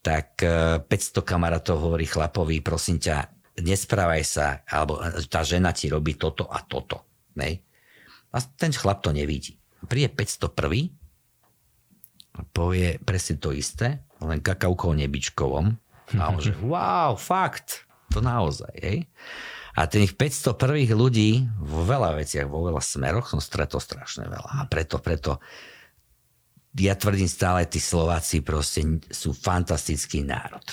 [0.06, 3.34] tak 500 e, kamarátov hovorí chlapovi, prosím ťa,
[3.66, 7.02] nesprávaj sa, alebo e, tá žena ti robí toto a toto.
[7.34, 7.66] Nej?
[8.34, 9.62] A ten chlap to nevidí.
[9.86, 10.90] Príde 501
[12.34, 15.78] a povie presne to isté, len kakaukou nebičkovom.
[16.20, 18.74] A on že, wow, fakt, to naozaj.
[18.82, 19.06] Hej?
[19.74, 24.50] A tých 501 ľudí vo veľa veciach, vo veľa smeroch som stretol strašne veľa.
[24.62, 25.42] A preto, preto
[26.78, 30.66] ja tvrdím stále, tí Slováci proste sú fantastický národ.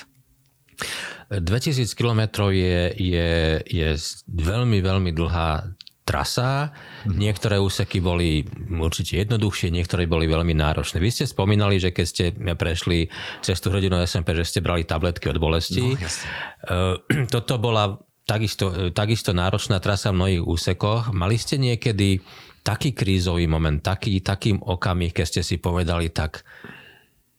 [1.29, 3.31] 2000 km je, je,
[3.69, 3.89] je
[4.27, 5.77] veľmi, veľmi dlhá
[6.11, 6.75] trasa.
[7.07, 10.99] Niektoré úseky boli určite jednoduchšie, niektoré boli veľmi náročné.
[10.99, 12.25] Vy ste spomínali, že keď ste
[12.59, 13.07] prešli
[13.47, 15.95] cez tú hrodinu SMP, že ste brali tabletky od bolesti.
[15.95, 16.99] No,
[17.35, 17.95] Toto bola
[18.27, 21.15] takisto, takisto náročná trasa v mnohých úsekoch.
[21.15, 22.19] Mali ste niekedy
[22.67, 26.43] taký krízový moment, taký, takým okamih, keď ste si povedali tak,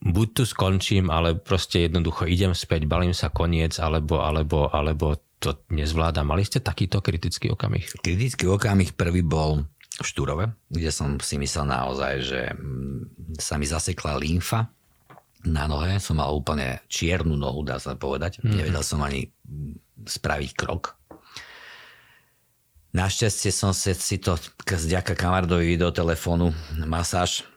[0.02, 5.58] buď tu skončím, ale proste jednoducho idem späť, balím sa koniec, alebo, alebo, alebo to
[5.74, 6.30] nezvládam.
[6.30, 7.84] Mali ste takýto kritický okamih?
[8.06, 9.66] Kritický okamih prvý bol
[9.98, 14.70] v Štúrove, kde som si myslel naozaj, že mm, sa mi zasekla lymfa
[15.42, 15.98] na nohe.
[15.98, 18.40] Som mal úplne čiernu nohu, dá sa povedať.
[18.40, 18.56] Mm-hmm.
[18.62, 19.34] Nevedel som ani
[20.06, 20.96] spraviť krok.
[22.94, 24.36] Našťastie som si to
[24.68, 26.52] vďaka kamarádovi videotelefónu
[26.86, 27.48] masáž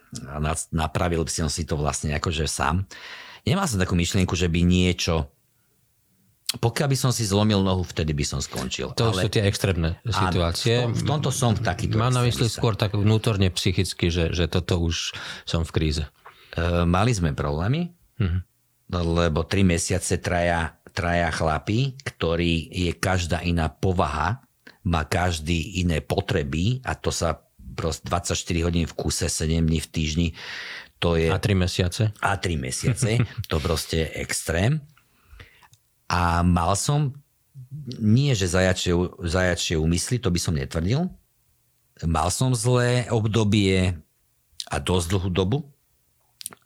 [0.70, 2.86] napravil by som si to vlastne akože sám.
[3.44, 5.33] Nemal som takú myšlienku, že by niečo
[6.60, 8.94] pokiaľ by som si zlomil nohu, vtedy by som skončil.
[8.98, 9.26] To ale...
[9.26, 10.86] sú tie extrémne situácie.
[10.86, 11.90] Áno, v, tom, v tomto som taký.
[11.90, 15.14] Mám na mysli skôr tak vnútorne psychicky, že, že toto už
[15.48, 16.04] som v kríze.
[16.04, 16.08] E,
[16.86, 17.90] mali sme problémy,
[18.20, 18.40] uh-huh.
[18.94, 24.44] lebo tri mesiace traja, traja chlapí, ktorý je každá iná povaha
[24.84, 27.40] má každý iné potreby a to sa
[27.74, 30.28] proste 24 hodín v kuse, 7 dní v týždni.
[31.02, 32.12] To je, a 3 mesiace?
[32.20, 33.18] A 3 mesiace.
[33.50, 34.84] to proste je extrém.
[36.08, 37.16] A mal som
[37.98, 38.92] nie, že zajačie,
[39.24, 41.08] zajačie úmysly, to by som netvrdil.
[42.04, 43.94] Mal som zlé obdobie
[44.66, 45.58] a dosť dlhú dobu,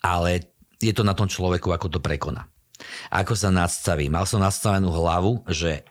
[0.00, 0.48] ale
[0.78, 2.46] je to na tom človeku, ako to prekoná.
[3.10, 4.06] Ako sa nadstaví.
[4.06, 5.82] Mal som nastavenú hlavu, že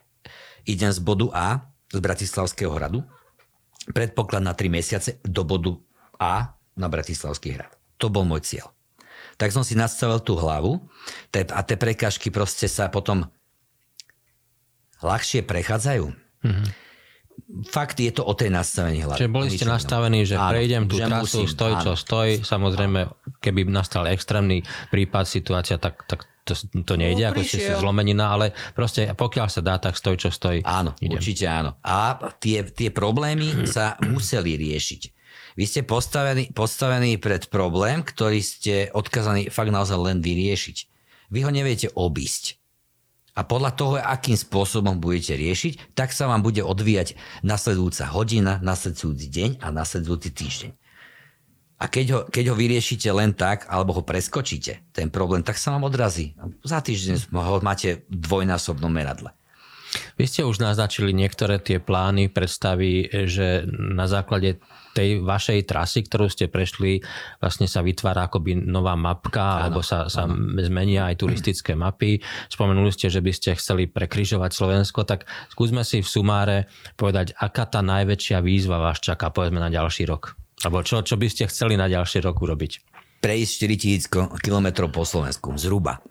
[0.63, 3.03] idem z bodu A z Bratislavského hradu.
[3.91, 5.75] Predpoklad na 3 mesiace do bodu
[6.19, 7.71] A na Bratislavský hrad.
[7.99, 8.67] To bol môj cieľ.
[9.37, 10.81] Tak som si nastavil tú hlavu
[11.31, 13.29] a tie prekažky proste sa potom
[15.01, 16.05] ľahšie prechádzajú.
[16.43, 16.67] Mm-hmm.
[17.69, 19.21] Fakt je to o tej nastavení hlavy.
[19.23, 22.01] Čiže boli ste nastavení, že áno, prejdem tú trasu, musím, stoj čo áno.
[22.01, 22.27] stoj.
[22.41, 22.99] Samozrejme,
[23.39, 28.31] keby nastal extrémny prípad, situácia, tak, tak to, to nejde, no, ako ste si zlomenina,
[28.33, 30.63] ale proste pokiaľ sa dá, tak stoj, čo stojí.
[30.63, 31.19] Áno, idem.
[31.19, 31.75] určite áno.
[31.83, 35.01] A tie, tie problémy sa museli riešiť.
[35.57, 40.77] Vy ste postavení, postavení pred problém, ktorý ste odkazaní fakt naozaj len vyriešiť.
[41.33, 42.61] Vy ho neviete obísť.
[43.37, 47.13] A podľa toho, akým spôsobom budete riešiť, tak sa vám bude odvíjať
[47.45, 50.71] nasledujúca hodina, nasledujúci deň a nasledujúci týždeň.
[51.77, 55.77] A keď ho, keď ho vyriešite len tak, alebo ho preskočíte, ten problém, tak sa
[55.77, 56.33] vám odrazí.
[56.65, 59.29] Za týždeň ho máte v dvojnásobnom meradle.
[60.17, 64.57] Vy ste už naznačili niektoré tie plány, predstavy, že na základe
[64.97, 67.05] tej vašej trasy, ktorú ste prešli,
[67.37, 70.25] vlastne sa vytvára akoby nová mapka, ano, alebo sa, sa
[70.65, 72.17] zmenia aj turistické mapy.
[72.49, 76.57] Spomenuli ste, že by ste chceli prekryžovať Slovensko, tak skúsme si v sumáre
[76.97, 80.33] povedať, aká tá najväčšia výzva vás čaká, povedzme, na ďalší rok.
[80.65, 82.81] Alebo čo, čo by ste chceli na ďalší rok urobiť?
[83.21, 83.53] Prejsť
[84.09, 86.01] 4000 km po Slovensku, zhruba.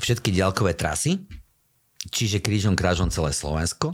[0.00, 1.20] Všetky ďalkové trasy,
[2.08, 3.92] čiže krížom krážom celé Slovensko,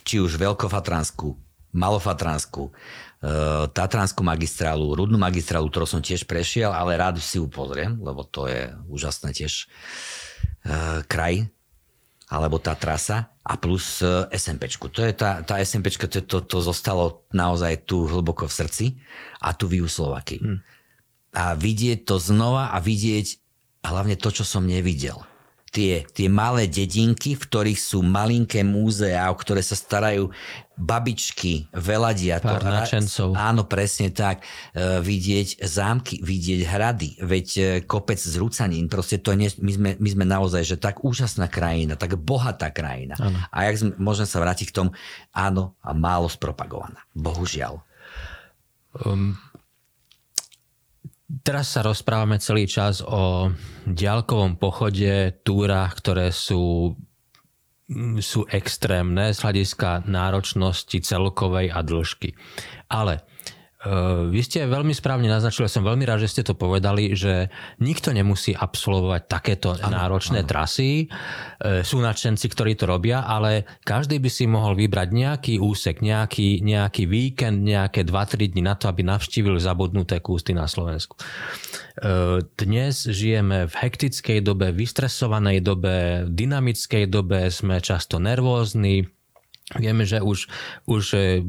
[0.00, 2.72] či už Veľkofatransku, Malofatransku,
[3.18, 8.22] Eh, Tatranskú magistrálu, Rudnú magistrálu, ktorú som tiež prešiel, ale rád si ju pozriem, lebo
[8.22, 9.66] to je úžasné tiež
[10.62, 11.50] uh, kraj,
[12.30, 14.86] alebo tá trasa a plus eh, SMPčku.
[14.94, 18.86] To je tá, tá SMPčka, to, to, to zostalo naozaj tu hlboko v srdci
[19.42, 20.38] a tu v Slovakii.
[20.38, 20.62] Hmm.
[21.34, 23.34] A vidieť to znova a vidieť
[23.82, 25.18] hlavne to, čo som nevidel
[25.70, 30.32] tie, tie malé dedinky, v ktorých sú malinké múzeá, o ktoré sa starajú
[30.78, 32.38] babičky, veladia.
[32.38, 33.34] Pár načencov.
[33.34, 34.46] Áno, presne tak.
[34.72, 39.90] E, vidieť zámky, vidieť hrady, veď e, kopec z Rucanín, proste to je, my, sme,
[39.98, 43.18] my sme naozaj, že tak úžasná krajina, tak bohatá krajina.
[43.18, 43.38] Áno.
[43.50, 44.90] A jak sme, môžem sa vrátiť k tomu,
[45.34, 47.02] áno, a málo spropagovaná.
[47.12, 47.82] Bohužiaľ.
[49.02, 49.34] Um,
[51.44, 53.52] Teraz sa rozprávame celý čas o
[53.84, 56.96] ďalkovom pochode, túrach, ktoré sú,
[58.20, 62.36] sú extrémne z hľadiska náročnosti celkovej a dĺžky.
[62.92, 63.24] Ale
[64.34, 67.46] vy ste veľmi správne naznačili, som veľmi rád, že ste to povedali, že
[67.78, 70.50] nikto nemusí absolvovať takéto ano, náročné ano.
[70.50, 71.06] trasy.
[71.06, 76.58] Eh, sú nadšenci, ktorí to robia, ale každý by si mohol vybrať nejaký úsek, nejaký,
[76.58, 81.14] nejaký víkend, nejaké 2-3 dní na to, aby navštívil zabudnuté kústy na Slovensku.
[82.02, 89.06] Eh, dnes žijeme v hektickej dobe, vystresovanej dobe, dynamickej dobe, sme často nervózni,
[89.76, 90.48] Vieme, že už,
[90.88, 91.44] už e,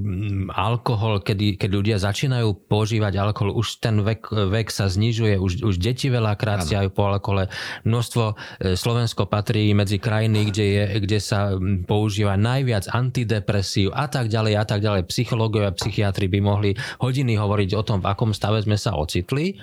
[0.51, 5.79] alkohol, kedy, keď ľudia začínajú používať alkohol, už ten vek, vek sa znižuje, už, už
[5.79, 7.47] deti veľakrát siahajú po alkohole.
[7.87, 11.55] Množstvo, e, Slovensko patrí medzi krajiny, kde, je, kde sa
[11.87, 15.07] používa najviac antidepresív a tak ďalej a tak ďalej.
[15.07, 19.55] Psychológovia a psychiatri by mohli hodiny hovoriť o tom, v akom stave sme sa ocitli.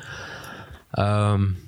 [0.97, 1.66] Um,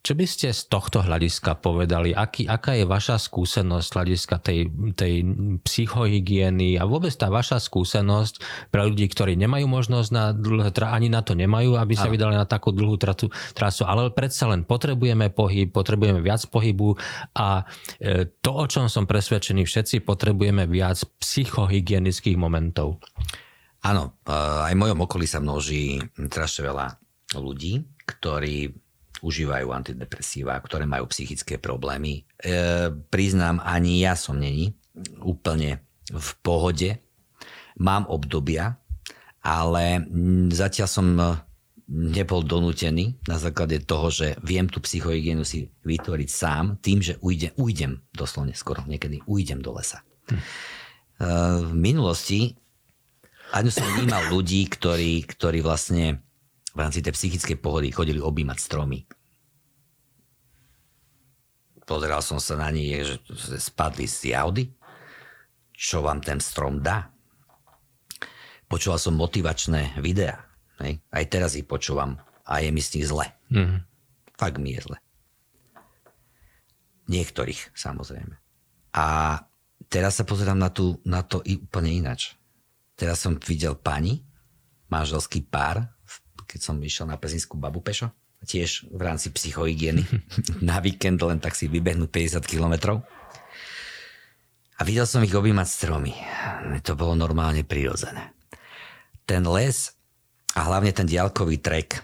[0.00, 2.16] čo by ste z tohto hľadiska povedali?
[2.16, 4.60] Aký, aká je vaša skúsenosť z hľadiska tej,
[4.96, 5.14] tej
[5.60, 8.40] psychohygieny a vôbec tá vaša skúsenosť
[8.72, 12.48] pre ľudí, ktorí nemajú možnosť na dlhé, ani na to nemajú, aby sa vydali na
[12.48, 16.96] takú dlhú trasu, trasu, ale predsa len potrebujeme pohyb, potrebujeme viac pohybu
[17.36, 17.68] a
[18.00, 23.04] e, to, o čom som presvedčený, všetci potrebujeme viac psychohygienických momentov.
[23.84, 24.32] Áno, e,
[24.64, 26.86] aj v mojom okolí sa množí strašne veľa
[27.36, 28.88] ľudí, ktorí
[29.20, 32.24] užívajú antidepresíva, ktoré majú psychické problémy.
[32.40, 34.76] E, priznám, ani ja som není
[35.20, 36.90] úplne v pohode.
[37.80, 38.76] Mám obdobia,
[39.40, 40.04] ale
[40.52, 41.06] zatiaľ som
[41.90, 47.50] nebol donútený na základe toho, že viem tú psychohygienu si vytvoriť sám tým, že ujdem,
[47.58, 50.06] ujdem doslovne skoro niekedy, ujdem do lesa.
[50.30, 50.40] Hm.
[51.66, 52.54] V minulosti
[53.50, 56.22] ani som vnímal ľudí, ktorí, ktorí vlastne
[56.80, 59.04] rámci tej psychickej pohody chodili objímať stromy.
[61.84, 63.18] Pozeral som sa na nich, že
[63.58, 64.70] spadli z jaudy.
[65.74, 67.10] Čo vám ten strom dá?
[68.70, 70.46] Počúval som motivačné videá.
[70.78, 71.02] Hej?
[71.10, 72.14] Aj teraz ich počúvam
[72.46, 73.26] a je mi z nich zle.
[73.50, 73.82] Mm.
[74.38, 74.98] Fakt mi je zle.
[77.10, 78.38] Niektorých, samozrejme.
[78.94, 79.06] A
[79.90, 82.38] teraz sa pozerám na, tú, na to úplne inač.
[82.94, 84.22] Teraz som videl pani,
[84.86, 85.90] manželský pár,
[86.50, 88.10] keď som išiel na pezinskú babu pešo,
[88.42, 90.02] tiež v rámci psychohygieny
[90.68, 92.10] na víkend len tak si vybehnúť
[92.42, 93.06] 50 kilometrov.
[94.74, 96.16] A videl som ich objímať stromy.
[96.82, 98.32] To bolo normálne prirodzené.
[99.28, 99.92] Ten les
[100.56, 102.00] a hlavne ten diálkový trek,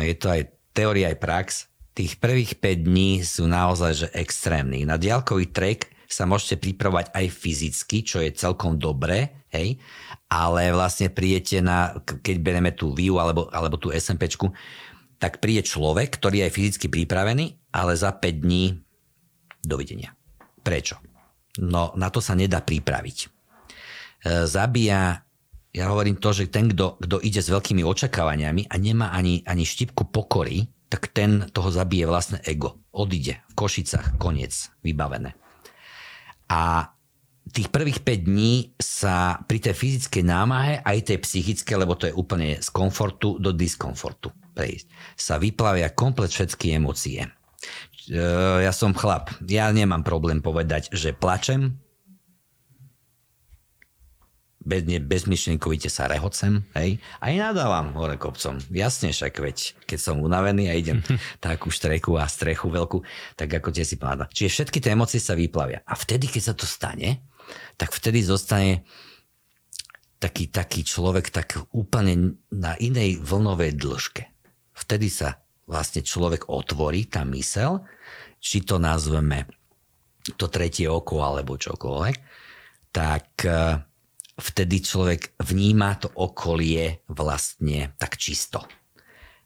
[0.00, 1.46] je to aj teória, aj prax,
[1.92, 4.88] tých prvých 5 dní sú naozaj že extrémni.
[4.88, 9.76] Na diálkový trek sa môžete pripravovať aj fyzicky, čo je celkom dobré, hej,
[10.32, 14.48] ale vlastne príjete na, keď bereme tú VIU alebo, alebo tú SMPčku,
[15.20, 18.80] tak príde človek, ktorý je aj fyzicky pripravený, ale za 5 dní
[19.60, 20.16] dovidenia.
[20.64, 20.96] Prečo?
[21.60, 23.18] No na to sa nedá pripraviť.
[23.20, 23.28] E,
[24.48, 25.20] zabíja,
[25.68, 29.68] ja hovorím to, že ten, kto, kto ide s veľkými očakávaniami a nemá ani, ani
[29.68, 32.80] štipku pokory, tak ten toho zabije vlastné ego.
[32.88, 35.36] Odíde v Košicách, koniec, vybavené.
[36.48, 36.92] A
[37.50, 42.14] tých prvých 5 dní sa pri tej fyzickej námahe, aj tej psychické, lebo to je
[42.14, 47.24] úplne z komfortu do diskomfortu prejsť, sa vyplavia komplet všetky emócie.
[47.24, 48.20] E,
[48.62, 51.82] ja som chlap, ja nemám problém povedať, že plačem,
[54.62, 58.62] bez, ne, bezmyšlenkovite sa rehocem, hej, aj nadávam hore kopcom.
[58.70, 59.58] Jasne však, veď
[59.90, 61.02] keď som unavený a idem
[61.42, 63.02] takú štreku a strechu veľkú,
[63.34, 64.30] tak ako tie si pamätám.
[64.30, 65.82] Čiže všetky tie emócie sa vyplavia.
[65.82, 67.31] A vtedy, keď sa to stane,
[67.76, 68.84] tak vtedy zostane
[70.22, 74.22] taký, taký človek tak úplne na inej vlnovej dĺžke.
[74.72, 77.82] Vtedy sa vlastne človek otvorí, tá mysel,
[78.38, 79.50] či to nazveme
[80.38, 82.16] to tretie oko alebo čokoľvek,
[82.94, 83.82] tak eh,
[84.38, 88.62] vtedy človek vníma to okolie vlastne tak čisto.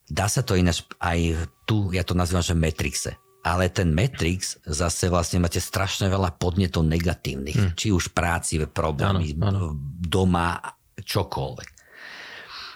[0.07, 3.19] Dá sa to ináč aj tu, ja to nazývam, že Matrixe.
[3.47, 7.55] Ale ten Matrix zase vlastne máte strašne veľa podnetov negatívnych.
[7.55, 7.73] Hmm.
[7.79, 9.61] Či už práci, problémy, ano, ano.
[10.03, 10.59] doma,
[10.99, 11.69] čokoľvek.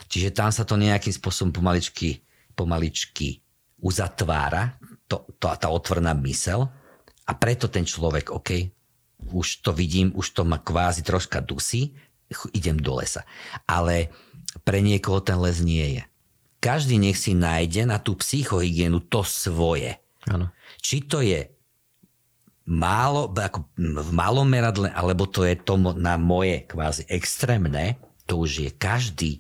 [0.07, 2.23] Čiže tam sa to nejakým spôsobom pomaličky,
[2.55, 3.43] pomaličky
[3.83, 4.79] uzatvára,
[5.11, 6.71] to, to, tá otvorná mysel
[7.27, 8.51] a preto ten človek, OK,
[9.31, 11.95] už to vidím, už to ma kvázi troška dusí,
[12.55, 13.27] idem do lesa.
[13.67, 14.11] Ale
[14.63, 16.03] pre niekoho ten les nie je.
[16.61, 19.97] Každý nech si nájde na tú psychohygienu to svoje.
[20.29, 20.53] Ano.
[20.81, 21.47] Či to je
[22.67, 28.51] málo, ako v malom meradle, alebo to je to na moje kvázi extrémne, to už
[28.67, 29.33] je každý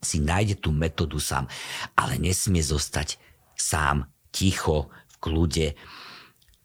[0.00, 1.48] si nájde tú metódu sám.
[1.96, 3.20] Ale nesmie zostať
[3.56, 5.66] sám, ticho, v kľude.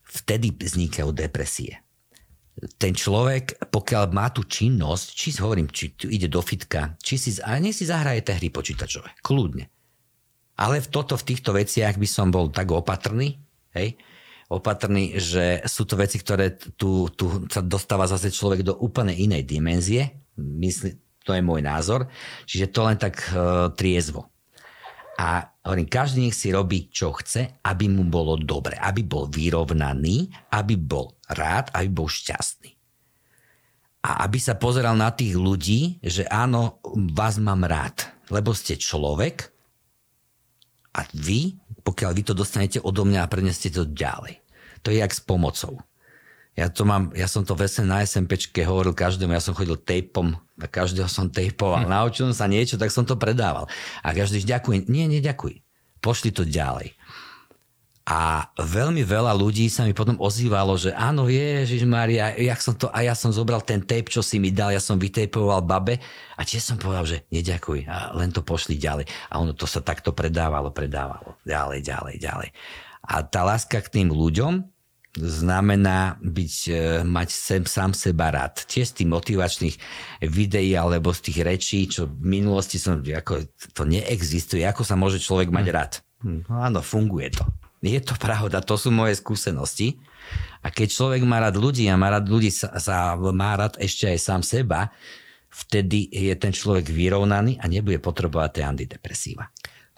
[0.03, 1.83] Vtedy vznikajú depresie
[2.75, 7.55] ten človek, pokiaľ má tú činnosť, či hovorím, či ide do fitka, či si, a
[7.55, 9.71] nech si zahraje tie hry počítačové, kľudne.
[10.59, 13.39] Ale v toto, v týchto veciach by som bol tak opatrný,
[13.71, 13.95] hej,
[14.49, 19.45] opatrný, že sú to veci, ktoré tu, tu sa dostáva zase človek do úplne inej
[19.45, 20.25] dimenzie.
[20.35, 22.09] Myslím, to je môj názor.
[22.49, 24.33] Čiže to len tak uh, triezvo.
[25.19, 30.31] A hovorím, každý nech si robí, čo chce, aby mu bolo dobre, aby bol vyrovnaný,
[30.49, 32.73] aby bol rád, aby bol šťastný.
[33.99, 36.79] A aby sa pozeral na tých ľudí, že áno,
[37.11, 39.51] vás mám rád, lebo ste človek
[40.99, 41.55] a vy,
[41.87, 44.43] pokiaľ vy to dostanete odo mňa a preneste to ďalej.
[44.83, 45.79] To je jak s pomocou.
[46.59, 50.35] Ja, to mám, ja som to vesne na SMPčke hovoril každému, ja som chodil tejpom,
[50.59, 51.91] a každého som tejpoval, hm.
[51.91, 53.71] naučil som sa niečo, tak som to predával.
[54.03, 54.91] A každý ďakuj.
[54.91, 55.63] Nie, neďakuj.
[56.03, 56.98] Pošli to ďalej.
[58.09, 62.89] A veľmi veľa ľudí sa mi potom ozývalo, že áno, Ježiš Maria, jak som to,
[62.89, 66.01] a ja som zobral ten tape, čo si mi dal, ja som vytejpoval babe
[66.33, 69.05] a tiež som povedal, že neďakuj a len to pošli ďalej.
[69.29, 72.49] A ono to sa takto predávalo, predávalo, ďalej, ďalej, ďalej.
[73.05, 74.65] A tá láska k tým ľuďom,
[75.17, 78.61] znamená byť, e, mať sem, sám seba rád.
[78.69, 79.75] Tiež z tých motivačných
[80.29, 84.61] videí alebo z tých rečí, čo v minulosti som, ako, to neexistuje.
[84.69, 85.73] Ako sa môže človek mať hm.
[85.73, 85.91] rád?
[86.21, 87.43] No áno, funguje to.
[87.79, 89.99] Je to pravda, to sú moje skúsenosti.
[90.59, 94.11] A keď človek má rád ľudí a má rád ľudí, sa, sa má rád ešte
[94.11, 94.91] aj sám seba,
[95.47, 99.47] vtedy je ten človek vyrovnaný a nebude potrebovať tie antidepresíva.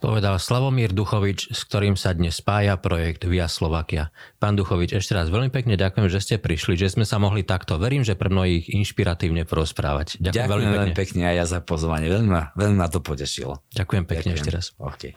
[0.02, 4.10] Povedal Slavomír Duchovič, s ktorým sa dnes spája projekt Via Slovakia.
[4.42, 7.78] Pán Duchovič, ešte raz veľmi pekne ďakujem, že ste prišli, že sme sa mohli takto,
[7.78, 10.18] verím, že pre mnohých inšpiratívne porozprávať.
[10.18, 11.02] Ďakujem, ďakujem veľmi pekne.
[11.06, 13.62] pekne aj ja za pozvanie, veľmi ma, veľmi ma to potešilo.
[13.78, 14.38] Ďakujem pekne ďakujem.
[14.42, 14.66] ešte raz.
[14.82, 15.14] Okay.